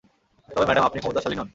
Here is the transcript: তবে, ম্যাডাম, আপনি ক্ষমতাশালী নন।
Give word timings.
তবে, 0.49 0.65
ম্যাডাম, 0.65 0.83
আপনি 0.83 0.99
ক্ষমতাশালী 0.99 1.35
নন। 1.35 1.49